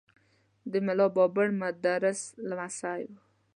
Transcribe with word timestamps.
د 0.71 0.73
ملا 0.85 1.07
بابړ 1.15 1.47
مدرس 1.61 2.19
لمسی 2.49 3.01
و. 3.09 3.13